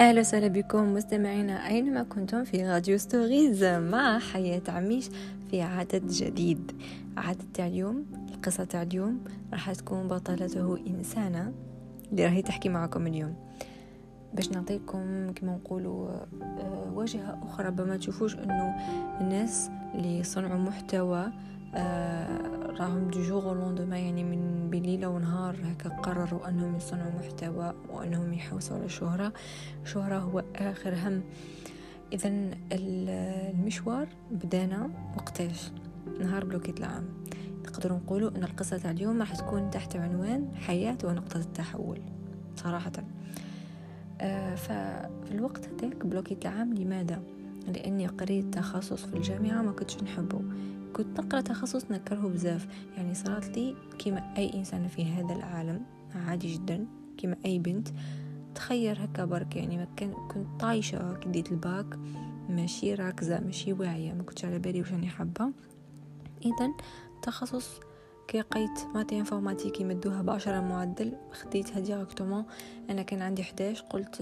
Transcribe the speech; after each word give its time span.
أهلا 0.00 0.20
وسهلا 0.20 0.48
بكم 0.48 0.94
مستمعينا 0.94 1.66
أينما 1.66 2.02
كنتم 2.02 2.44
في 2.44 2.68
Radio 2.68 2.98
Stories 2.98 3.64
مع 3.64 4.18
حياة 4.18 4.62
عميش 4.68 5.08
في 5.50 5.62
عدد 5.62 6.06
جديد. 6.08 6.72
عدد 7.16 7.44
تاع 7.54 7.66
اليوم 7.66 8.06
القصة 8.34 8.64
تاع 8.64 8.82
اليوم 8.82 9.24
راح 9.52 9.72
تكون 9.72 10.08
بطلته 10.08 10.78
إنسانة 10.86 11.52
اللي 12.12 12.24
راهي 12.24 12.42
تحكي 12.42 12.68
معكم 12.68 13.06
اليوم. 13.06 13.34
باش 14.34 14.50
نعطيكم 14.50 15.32
كما 15.32 15.52
نقولوا 15.56 16.08
آه، 16.42 16.92
واجهة 16.94 17.38
أخرى 17.42 17.66
ربما 17.66 17.96
تشوفوش 17.96 18.34
أنه 18.34 18.76
الناس 19.20 19.70
اللي 19.94 20.18
يصنعوا 20.18 20.58
محتوى 20.58 21.26
راهم 22.78 23.08
du 23.10 23.22
jour 23.22 23.54
au 23.54 23.62
lendemain 23.62 23.98
يعني 23.98 24.24
من 24.24 24.70
بليلة 24.70 25.08
ونهار 25.08 25.56
هكا 25.64 25.88
قرروا 25.88 26.48
أنهم 26.48 26.76
يصنعوا 26.76 27.12
محتوى 27.18 27.74
وأنهم 27.88 28.32
يحوسوا 28.32 28.76
على 28.76 28.84
الشهرة 28.84 29.32
الشهرة 29.82 30.18
هو 30.18 30.44
آخر 30.56 30.94
هم. 30.94 31.22
إذا 32.12 32.50
المشوار 32.72 34.08
بدانا 34.30 34.90
وقتاش؟ 35.16 35.70
نهار 36.20 36.44
بلوكيت 36.44 36.80
العام. 36.80 37.04
نقدر 37.64 37.92
نقولوا 37.92 38.30
أن 38.30 38.44
القصة 38.44 38.78
تاع 38.78 38.90
اليوم 38.90 39.18
راح 39.18 39.36
تكون 39.36 39.70
تحت 39.70 39.96
عنوان 39.96 40.48
حياة 40.54 40.98
ونقطة 41.04 41.40
التحول 41.40 42.00
صراحة. 42.56 42.92
آه 44.20 44.54
ففي 44.54 45.30
الوقت 45.30 45.68
هذاك 45.68 46.06
بلوكيت 46.06 46.46
العام 46.46 46.74
لماذا؟ 46.74 47.22
لأني 47.68 48.06
قريت 48.06 48.54
تخصص 48.54 49.04
في 49.04 49.14
الجامعة 49.14 49.62
ما 49.62 49.72
كنتش 49.72 50.02
نحبه. 50.02 50.40
كنت 50.92 51.20
نقرا 51.20 51.40
تخصص 51.40 51.90
نكرهه 51.90 52.28
بزاف. 52.28 52.68
يعني 52.96 53.14
صارت 53.14 53.58
لي 53.58 53.76
كما 53.98 54.34
أي 54.36 54.54
انسان 54.54 54.88
في 54.88 55.04
هذا 55.04 55.34
العالم 55.34 55.82
عادي 56.14 56.54
جدا 56.54 56.86
كما 57.18 57.36
أي 57.44 57.58
بنت. 57.58 57.88
تخير 58.54 59.04
هكا 59.04 59.24
برك 59.24 59.56
يعني 59.56 59.76
ما 59.76 59.86
كان 59.96 60.12
كنت 60.12 60.60
طايشة 60.60 61.14
كديت 61.14 61.52
الباك 61.52 61.98
ماشي 62.48 62.94
راكزة 62.94 63.40
ماشي 63.40 63.72
واعية 63.72 64.12
ما 64.12 64.22
كنتش 64.22 64.44
على 64.44 64.58
بالي 64.58 64.80
واش 64.80 64.92
راني 64.92 65.08
حابة. 65.08 65.52
اذا 66.44 66.72
تخصص 67.22 67.80
كي 68.30 68.38
لقيت 68.38 68.80
math 68.94 69.18
informatique 69.18 69.80
يمدوها 69.80 70.22
بعشرة 70.22 70.60
معدل. 70.60 71.12
خديتها 71.32 71.80
directement 71.80 72.44
أنا 72.90 73.02
كان 73.02 73.22
عندي 73.22 73.42
11 73.42 73.84
قلت 73.90 74.20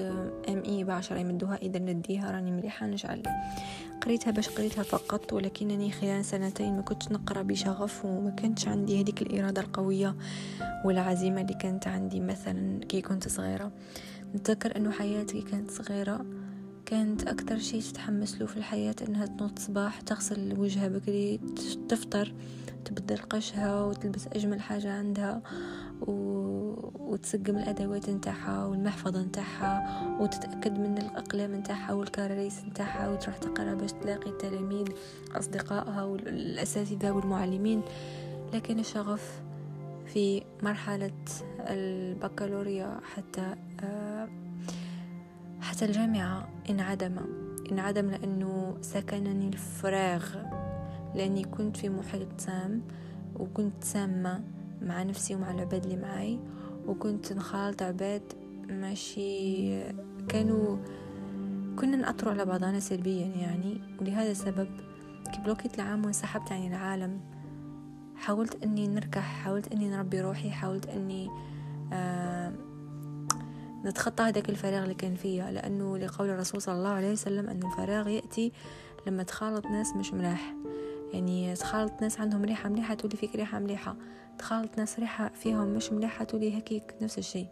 MI 0.48 0.84
بعشرة 0.84 1.18
يمدوها. 1.18 1.56
إذا 1.56 1.78
نديها 1.78 2.30
راني 2.30 2.50
مليحة 2.50 2.86
نجعل. 2.86 3.22
قريتها 4.02 4.30
باش 4.30 4.48
قريتها 4.48 4.82
فقط 4.82 5.32
ولكنني 5.32 5.90
خلال 5.90 6.24
سنتين 6.24 6.76
ما 6.76 6.82
كنتش 6.82 7.08
نقرأ 7.08 7.42
بشغف 7.42 8.04
وما 8.04 8.30
كانتش 8.30 8.68
عندي 8.68 9.02
هذيك 9.02 9.22
الإرادة 9.22 9.62
القوية 9.62 10.16
والعزيمة 10.84 11.40
اللي 11.40 11.54
كانت 11.54 11.88
عندي. 11.88 12.20
مثلا 12.20 12.80
كي 12.84 13.00
كنت 13.00 13.28
صغيرة. 13.28 13.72
نتذكر 14.34 14.76
أنه 14.76 14.90
حياتي 14.90 15.42
كانت 15.42 15.70
صغيرة. 15.70 16.26
كانت 16.88 17.28
أكثر 17.28 17.58
شيء 17.58 17.80
تتحمس 17.80 18.40
له 18.40 18.46
في 18.46 18.56
الحياة 18.56 18.94
إنها 19.08 19.26
تنوض 19.26 19.58
صباح 19.58 20.00
تغسل 20.00 20.58
وجهها 20.58 20.88
بكري 20.88 21.40
تفطر 21.88 22.32
تبدل 22.84 23.16
قشها 23.16 23.84
وتلبس 23.84 24.26
أجمل 24.26 24.60
حاجة 24.60 24.92
عندها 24.92 25.42
و... 26.00 26.12
وتسقم 26.98 27.56
الأدوات 27.56 28.10
نتاعها 28.10 28.66
والمحفظة 28.66 29.22
نتاعها 29.22 30.16
وتتأكد 30.20 30.78
من 30.78 30.98
الأقلام 30.98 31.54
نتاعها 31.54 31.92
والكراريس 31.92 32.64
نتاعها 32.64 33.08
وتروح 33.08 33.36
تقرأ 33.36 33.74
باش 33.74 33.92
تلاقي 33.92 34.30
التلاميذ 34.30 34.86
أصدقائها 35.32 36.02
والأساتذة 36.04 37.10
والمعلمين. 37.10 37.82
لكن 38.54 38.78
الشغف 38.78 39.40
في 40.06 40.42
مرحلة 40.62 41.12
البكالوريا 41.60 43.00
حتى 43.14 43.54
آه، 43.80 44.47
حتى 45.78 45.86
الجامعة 45.86 46.48
انعدم. 46.70 47.16
انعدم 47.72 48.10
لأنه 48.10 48.76
سكنني 48.80 49.48
الفراغ. 49.48 50.24
لأني 51.14 51.44
كنت 51.44 51.76
في 51.76 51.88
محيط 51.88 52.28
سام 52.40 52.82
وكنت 53.36 53.84
سامة 53.84 54.44
مع 54.82 55.02
نفسي 55.02 55.34
ومع 55.34 55.50
العباد 55.50 55.84
اللي 55.84 55.96
معي 55.96 56.38
وكنت 56.86 57.32
نخالط 57.32 57.82
عباد 57.82 58.22
ماشي 58.68 59.82
كانوا 60.28 60.76
كنا 61.76 61.96
نأثروا 61.96 62.32
على 62.32 62.44
بعضنا 62.44 62.80
سلبيا 62.80 63.26
يعني. 63.26 63.80
ولهذا 64.00 64.30
السبب 64.30 64.68
كي 65.32 65.40
بلوكيت 65.44 65.74
العام 65.74 66.04
وانسحبت 66.04 66.52
عن 66.52 66.66
العالم 66.66 67.20
حاولت 68.16 68.62
إني 68.62 68.88
نركح 68.88 69.42
حاولت 69.44 69.72
إني 69.72 69.90
نربي 69.90 70.20
روحي 70.20 70.50
حاولت 70.50 70.86
إني 70.86 71.28
آه 71.92 72.52
نتخطى 73.84 74.22
هذاك 74.22 74.48
الفراغ 74.48 74.82
اللي 74.82 74.94
كان 74.94 75.14
فيها 75.14 75.50
لأنه 75.50 75.98
لقول 75.98 76.30
الرسول 76.30 76.62
صلى 76.62 76.74
الله 76.74 76.88
عليه 76.88 77.12
وسلم 77.12 77.48
أن 77.48 77.62
الفراغ 77.62 78.08
يأتي 78.08 78.52
لما 79.06 79.22
تخالط 79.22 79.66
ناس 79.66 79.96
مش 79.96 80.12
ملاح. 80.12 80.54
يعني 81.12 81.54
تخالط 81.54 81.92
ناس 82.02 82.20
عندهم 82.20 82.44
ريحة 82.44 82.68
مليحة 82.68 82.94
تولي 82.94 83.16
فيك 83.16 83.36
ريحة 83.36 83.58
مليحة. 83.58 83.96
تخالط 84.38 84.78
ناس 84.78 84.98
ريحة 84.98 85.28
فيهم 85.28 85.68
مش 85.68 85.92
مليحة 85.92 86.24
تولي 86.24 86.58
هكيك 86.58 86.94
نفس 87.02 87.18
الشيء. 87.18 87.46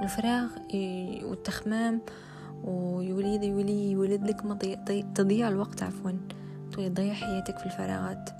والفراغ 0.00 0.48
والتخمام 1.22 2.00
ويوليد 2.64 3.42
يولي 3.42 3.90
يولد 3.90 4.22
لك 4.24 4.40
تضيع 5.14 5.48
الوقت 5.48 5.82
عفوا. 5.82 6.12
تولي 6.72 6.88
تضيع 6.88 7.14
حياتك 7.14 7.58
في 7.58 7.66
الفراغات. 7.66 8.30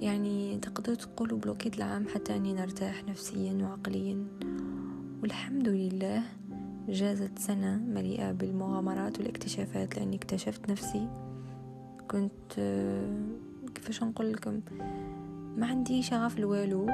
يعني 0.00 0.58
تقدروا 0.58 0.96
تقولوا 0.96 1.38
بلوكيت 1.38 1.76
العام 1.76 2.08
حتى 2.14 2.36
أني 2.36 2.52
نرتاح 2.52 3.04
نفسيا 3.04 3.52
وعقليا. 3.62 4.24
والحمد 5.22 5.68
لله 5.68 6.22
جازت 6.88 7.38
سنة 7.38 7.76
مليئة 7.76 8.32
بالمغامرات 8.32 9.18
والاكتشافات 9.18 9.96
لأني 9.96 10.16
اكتشفت 10.16 10.70
نفسي. 10.70 11.08
كنت 12.10 12.52
كيفاش 13.74 14.02
نقول 14.02 14.32
لكم؟ 14.32 14.60
ما 15.56 15.66
عندي 15.66 16.02
شغف 16.02 16.38
لوالو 16.38 16.86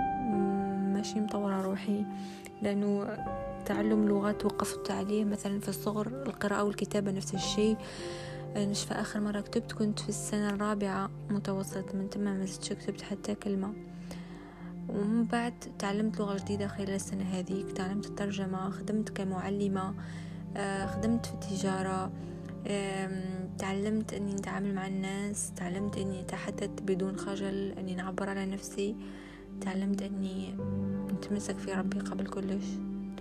ماشي 0.92 1.20
مطورة 1.20 1.62
روحي 1.62 2.04
لأنه 2.62 3.16
تعلم 3.66 4.08
لغات 4.08 4.44
وقفت 4.44 4.90
عليه 4.90 5.24
مثلا 5.24 5.60
في 5.60 5.68
الصغر 5.68 6.06
القراءة 6.06 6.64
والكتابة 6.64 7.10
نفس 7.10 7.34
الشيء. 7.34 7.76
نشفى 8.56 8.94
آخر 8.94 9.20
مرة 9.20 9.40
كتبت؟ 9.40 9.72
كنت 9.72 9.98
في 9.98 10.08
السنة 10.08 10.50
الرابعة 10.50 11.10
متوسط 11.30 11.94
من 11.94 12.10
تمام 12.10 12.36
ما 12.36 12.46
كتبت 12.46 13.02
حتى 13.02 13.34
كلمة. 13.34 13.72
ومن 14.94 15.24
بعد 15.24 15.54
تعلمت 15.78 16.20
لغة 16.20 16.38
جديدة 16.38 16.68
خلال 16.68 16.90
السنة 16.90 17.24
هذه. 17.24 17.64
تعلمت 17.74 18.06
الترجمة 18.06 18.70
خدمت 18.70 19.08
كمعلمة 19.08 19.94
آه، 20.56 20.86
خدمت 20.86 21.26
في 21.26 21.34
التجارة 21.34 22.12
تعلمت 23.58 24.14
إني 24.14 24.34
نتعامل 24.34 24.74
مع 24.74 24.86
الناس 24.86 25.52
تعلمت 25.56 25.98
إني 25.98 26.20
أتحدث 26.20 26.70
بدون 26.82 27.16
خجل 27.16 27.74
إني 27.78 27.94
نعبر 27.94 28.30
على 28.30 28.46
نفسي 28.46 28.96
تعلمت 29.60 30.02
إني 30.02 30.54
نتمسك 31.12 31.58
في 31.58 31.72
ربي 31.72 32.00
قبل 32.00 32.26
كلش. 32.26 32.64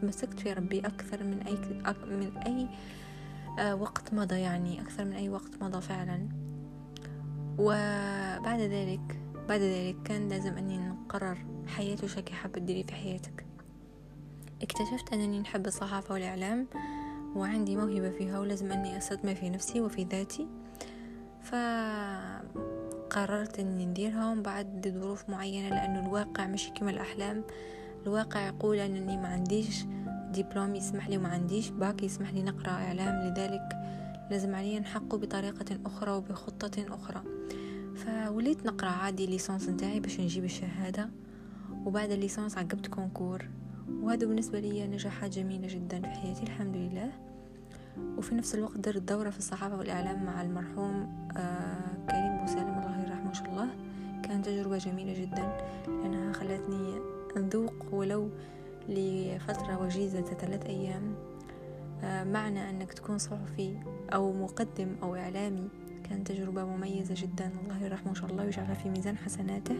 تمسكت 0.01 0.39
في 0.39 0.53
ربي 0.53 0.79
أكثر 0.79 1.23
من 1.23 1.39
أي 1.47 1.53
من 2.05 2.37
أي 2.37 2.67
آه، 3.59 3.75
وقت 3.75 4.13
مضى 4.13 4.35
يعني 4.39 4.81
أكثر 4.81 5.05
من 5.05 5.13
أي 5.13 5.29
وقت 5.29 5.51
مضى 5.61 5.81
فعلا. 5.81 6.29
وبعد 7.57 8.59
ذلك 8.59 9.22
بعد 9.49 9.61
ذلك 9.61 9.95
كان 10.05 10.29
لازم 10.29 10.57
أني 10.57 10.77
نقرر 10.77 11.37
حياة 11.67 11.97
وش 12.03 12.15
حابة 12.15 12.59
تديري 12.59 12.83
في 12.83 12.93
حياتك. 12.93 13.45
اكتشفت 14.61 15.13
أنني 15.13 15.39
نحب 15.39 15.67
الصحافة 15.67 16.13
والإعلام 16.13 16.67
وعندي 17.35 17.75
موهبة 17.75 18.09
فيها 18.09 18.39
ولازم 18.39 18.71
أني 18.71 18.97
أستثمر 18.97 19.35
في 19.35 19.49
نفسي 19.49 19.81
وفي 19.81 20.03
ذاتي. 20.03 20.47
فقررت 21.41 22.39
أني 23.59 23.85
نديرها 23.85 24.31
ومن 24.31 24.43
بعد 24.43 24.93
ظروف 24.99 25.29
معينة 25.29 25.69
لأنه 25.69 26.05
الواقع 26.05 26.47
مش 26.47 26.69
كما 26.75 26.91
الأحلام. 26.91 27.43
الواقع 28.03 28.47
يقول 28.47 28.77
أنني 28.77 29.17
ما 29.17 29.27
عنديش 29.27 29.83
دبلوم 30.33 30.75
يسمح 30.75 31.09
لي 31.09 31.17
وما 31.17 31.29
عنديش 31.29 31.69
باك 31.69 32.03
يسمح 32.03 32.33
لي 32.33 32.43
نقرأ 32.43 32.71
إعلام. 32.71 33.27
لذلك 33.27 33.69
لازم 34.31 34.55
علي 34.55 34.79
نحقه 34.79 35.17
بطريقة 35.17 35.77
أخرى 35.85 36.11
وبخطة 36.11 36.85
أخرى. 36.89 37.23
فوليت 38.03 38.65
نقرأ 38.65 38.89
عادي 38.89 39.25
ليسانس 39.25 39.69
نتاعي 39.69 39.99
باش 39.99 40.19
نجيب 40.19 40.43
الشهادة 40.43 41.09
وبعد 41.85 42.11
الليسانس 42.11 42.57
عقبت 42.57 42.87
concours. 42.87 43.45
وهذا 44.01 44.27
بالنسبة 44.27 44.59
لي 44.59 44.87
نجاحات 44.87 45.31
جميلة 45.31 45.67
جدا 45.67 46.01
في 46.01 46.07
حياتي 46.07 46.43
الحمد 46.43 46.75
لله. 46.75 47.11
وفي 48.17 48.35
نفس 48.35 48.55
الوقت 48.55 48.77
درت 48.77 49.01
دورة 49.01 49.29
في 49.29 49.37
الصحافة 49.37 49.77
والإعلام 49.77 50.25
مع 50.25 50.41
المرحوم 50.41 51.27
آه 51.37 52.07
كريم 52.09 52.37
بوسالم 52.37 52.79
الله 52.79 53.03
يرحمه 53.03 53.29
إن 53.29 53.33
شاء 53.33 53.49
الله. 53.49 53.67
كانت 54.23 54.45
تجربة 54.45 54.77
جميلة 54.77 55.21
جدا 55.21 55.57
لأنها 55.87 56.33
خلتني 56.33 56.99
أذوق 57.37 57.73
ولو 57.91 58.29
لفترة 58.89 59.81
وجيزة 59.81 60.21
ثلاث 60.21 60.65
أيام. 60.65 61.15
آه 62.03 62.23
معنى 62.23 62.69
أنك 62.69 62.93
تكون 62.93 63.17
صحفي 63.17 63.77
أو 64.13 64.33
مقدم 64.33 64.95
أو 65.03 65.15
إعلامي 65.15 65.69
كانت 66.09 66.27
تجربة 66.27 66.65
مميزة 66.65 67.15
جدا. 67.17 67.51
الله 67.63 67.83
يرحمه 67.83 68.09
إن 68.09 68.15
شاء 68.15 68.29
الله 68.29 68.43
ويجعلها 68.43 68.73
في 68.73 68.89
ميزان 68.89 69.17
حسناته. 69.17 69.77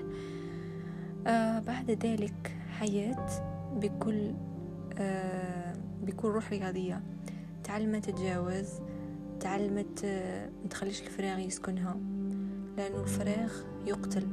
آه 1.27 1.59
بعد 1.59 1.91
ذلك 1.91 2.57
حياة 2.79 3.27
بكل 3.75 4.33
آه 4.97 5.75
بكل 6.03 6.27
روح 6.27 6.49
رياضية. 6.49 7.03
تعلمت 7.63 8.05
تتجاوز 8.09 8.69
تعلمت 9.39 10.05
متخليش 10.65 11.01
الفراغ 11.01 11.39
يسكنها. 11.39 11.97
لأنه 12.77 13.01
الفراغ 13.01 13.51
يقتل 13.85 14.27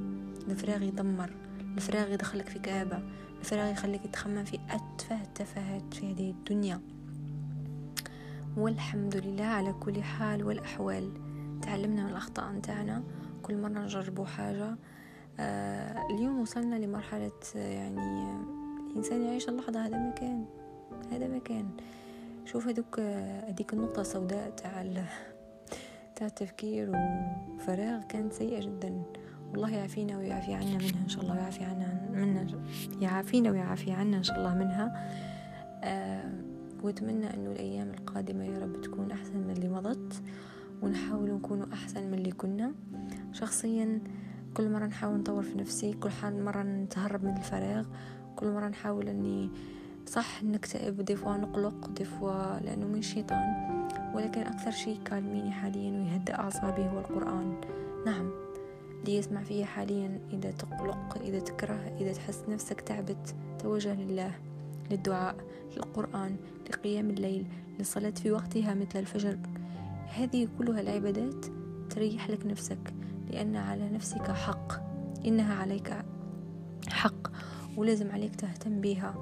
الفراغ 0.48 0.82
يدمر 0.82 1.30
الفراغ 1.76 2.12
يدخلك 2.12 2.48
في 2.48 2.58
كآبة 2.58 3.02
الفراغ 3.40 3.72
يخليك 3.72 4.02
تخمم 4.12 4.44
في 4.44 4.58
أتفه 4.70 5.22
التفاهات 5.22 5.94
في 5.94 6.12
هذه 6.12 6.30
الدنيا. 6.30 6.80
والحمد 8.56 9.16
لله 9.16 9.44
على 9.44 9.72
كل 9.72 10.02
حال 10.02 10.44
والأحوال. 10.44 11.10
تعلمنا 11.70 12.04
من 12.04 12.10
الأخطاء 12.10 12.52
نتاعنا 12.52 13.02
كل 13.42 13.56
مرة 13.56 13.68
نجربوا 13.68 14.24
حاجة. 14.24 14.76
آه 15.40 16.06
اليوم 16.10 16.40
وصلنا 16.40 16.76
لمرحلة 16.76 17.30
يعني 17.54 18.32
الإنسان 18.90 19.22
يعيش 19.22 19.48
اللحظة 19.48 19.86
هذا 19.86 19.98
مكان 19.98 20.44
هذا 21.12 21.28
مكان. 21.28 21.68
شوف 22.44 22.66
هذوك 22.68 23.00
هذيك 23.48 23.72
النقطة 23.72 24.00
السوداء 24.00 24.50
تاع 24.50 24.84
تاع 26.16 26.26
التفكير 26.26 26.90
وفراغ 26.90 28.02
كانت 28.02 28.32
سيئة 28.32 28.60
جدا. 28.60 29.02
والله 29.52 29.70
يعافينا 29.70 30.18
ويعافي 30.18 30.54
عنا 30.54 30.78
منها 30.78 31.04
إن 31.04 31.08
شاء 31.08 31.22
الله 31.22 31.34
ويعافي 31.34 31.64
عنا 31.64 32.08
منا 32.12 32.46
يعافينا 33.00 33.50
ويعافي 33.50 33.92
عنا 33.92 34.16
إن 34.16 34.22
شاء 34.22 34.38
الله 34.38 34.54
منها. 34.54 35.10
آه 35.84 36.32
وأتمنى 36.82 37.34
أنه 37.34 37.50
الأيام 37.50 37.90
القادمة 37.90 38.44
يا 38.44 38.58
رب 38.58 38.80
تكون 38.80 39.10
أحسن 39.10 39.36
من 39.36 39.50
اللي 39.50 39.68
مضت. 39.68 40.22
ونحاول 40.82 41.30
نكون 41.30 41.72
أحسن 41.72 42.06
من 42.06 42.14
اللي 42.14 42.32
كنا. 42.32 42.72
شخصيا 43.32 44.00
كل 44.54 44.70
مرة 44.70 44.86
نحاول 44.86 45.18
نطور 45.18 45.42
في 45.42 45.58
نفسي 45.58 45.92
كل 45.92 46.10
مرة 46.22 46.62
نتهرب 46.62 47.24
من 47.24 47.36
الفراغ 47.36 47.86
كل 48.36 48.46
مرة 48.46 48.68
نحاول 48.68 49.08
أني 49.08 49.50
صح 50.06 50.42
نكتئب 50.44 51.00
ديفوا 51.00 51.36
نقلق 51.36 51.88
ديفوا 51.88 52.60
لأنه 52.60 52.86
من 52.86 53.02
شيطان. 53.02 53.70
ولكن 54.14 54.40
أكثر 54.40 54.70
شيء 54.70 54.98
كالميني 55.04 55.50
حاليا 55.50 55.90
ويهدأ 55.90 56.34
أعصابي 56.34 56.82
هو 56.82 56.98
القرآن. 56.98 57.60
نعم 58.06 58.30
اللي 59.00 59.16
يسمع 59.16 59.42
فيه 59.42 59.64
حاليا 59.64 60.18
إذا 60.32 60.50
تقلق 60.50 61.18
إذا 61.20 61.38
تكره 61.38 61.96
إذا 62.00 62.12
تحس 62.12 62.44
نفسك 62.48 62.80
تعبت 62.80 63.34
توجه 63.58 63.94
لله 63.94 64.32
للدعاء 64.90 65.36
للقرآن 65.76 66.36
لقيام 66.70 67.10
الليل 67.10 67.46
للصلاة 67.78 68.10
في 68.10 68.30
وقتها 68.30 68.74
مثل 68.74 68.98
الفجر. 68.98 69.38
هذه 70.10 70.48
كلها 70.58 70.80
العبادات 70.80 71.46
تريح 71.90 72.30
لك 72.30 72.46
نفسك 72.46 72.94
لأن 73.30 73.56
على 73.56 73.88
نفسك 73.90 74.30
حق 74.30 74.72
إنها 75.26 75.54
عليك 75.54 76.04
حق 76.88 77.28
ولازم 77.76 78.10
عليك 78.10 78.36
تهتم 78.36 78.80
بها 78.80 79.14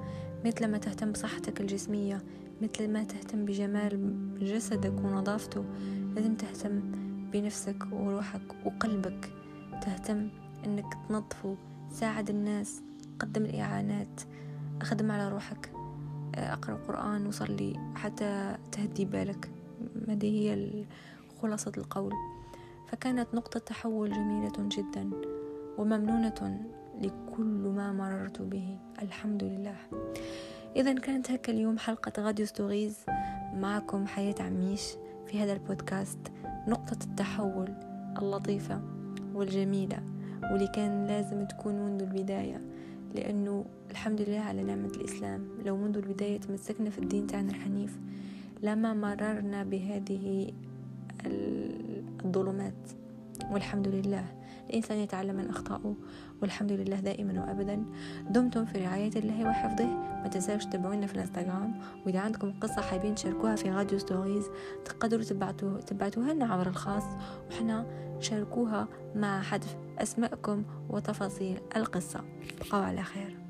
مثل 0.45 0.67
ما 0.67 0.77
تهتم 0.77 1.11
بصحتك 1.11 1.61
الجسمية 1.61 2.21
مثل 2.61 2.91
ما 2.91 3.03
تهتم 3.03 3.45
بجمال 3.45 4.19
جسدك 4.39 4.93
ونظافته 5.03 5.65
لازم 6.15 6.35
تهتم 6.35 6.81
بنفسك 7.31 7.87
وروحك 7.91 8.65
وقلبك. 8.65 9.33
تهتم 9.81 10.29
إنك 10.65 10.93
تنظفه 11.09 11.55
ساعد 11.91 12.29
الناس 12.29 12.81
قدم 13.19 13.45
الإعانات 13.45 14.21
أخدم 14.81 15.11
على 15.11 15.29
روحك. 15.29 15.71
أقرأ 16.35 16.75
قرآن 16.87 17.27
وصلي 17.27 17.93
حتى 17.95 18.55
تهدي 18.71 19.05
بالك. 19.05 19.49
هذه 20.11 20.25
هي 20.25 20.85
خلاصة 21.41 21.71
القول. 21.77 22.13
فكانت 22.87 23.27
نقطة 23.33 23.59
تحول 23.59 24.11
جميلة 24.11 24.53
جدا 24.59 25.09
وممنونة 25.77 26.65
لكل 27.01 27.71
ما 27.75 27.93
مررت 27.93 28.41
به. 28.41 28.77
الحمد 29.01 29.43
لله. 29.43 29.75
إذا 30.75 30.93
كانت 30.93 31.31
هكا 31.31 31.53
اليوم 31.53 31.77
حلقة 31.77 32.21
غاديو 32.23 32.45
ستوريز 32.45 32.97
معكم 33.53 34.07
حياة 34.07 34.35
عميش 34.39 34.81
في 35.27 35.43
هذا 35.43 35.53
البودكاست. 35.53 36.19
نقطة 36.67 36.97
التحول 37.03 37.73
اللطيفة 38.21 38.81
والجميلة 39.33 40.03
واللي 40.43 40.67
كان 40.67 41.07
لازم 41.07 41.45
تكون 41.45 41.75
منذ 41.75 42.01
البداية 42.01 42.61
لأنه 43.15 43.65
الحمد 43.91 44.21
لله 44.21 44.39
على 44.39 44.63
نعمة 44.63 44.87
الإسلام. 44.87 45.47
لو 45.65 45.77
منذ 45.77 45.97
البداية 45.97 46.37
تمسكنا 46.37 46.89
في 46.89 46.99
الدين 46.99 47.27
تاعنا 47.27 47.49
الحنيف 47.49 47.99
لما 48.61 48.93
مررنا 48.93 49.63
بهذه 49.63 50.53
الظلمات 52.25 52.89
والحمد 53.51 53.87
لله 53.87 54.25
الإنسان 54.69 54.97
يتعلم 54.97 55.35
من 55.35 55.49
أخطائه 55.49 55.95
والحمد 56.41 56.71
لله 56.71 56.99
دائما 56.99 57.41
وأبدا. 57.41 57.85
دمتم 58.29 58.65
في 58.65 58.77
رعاية 58.77 59.11
الله 59.15 59.49
وحفظه. 59.49 59.85
ما 60.21 60.27
تنساوش 60.27 60.65
تتابعونا 60.65 61.07
في 61.07 61.15
الإنستغرام 61.15 61.79
وإذا 62.05 62.19
عندكم 62.19 62.53
قصة 62.61 62.81
حابين 62.81 63.15
تشاركوها 63.15 63.55
في 63.55 63.69
راديو 63.69 63.99
ستوريز 63.99 64.45
تقدروا 64.85 65.23
تبعتوها 65.23 65.81
تبعتوها 65.81 66.33
لنا 66.33 66.45
عبر 66.45 66.67
الخاص 66.67 67.03
وحنا 67.51 67.85
شاركوها 68.19 68.87
مع 69.15 69.41
حذف 69.41 69.75
أسماءكم 69.97 70.63
وتفاصيل 70.89 71.59
القصة. 71.75 72.21
بقوا 72.59 72.79
على 72.79 73.03
خير. 73.03 73.48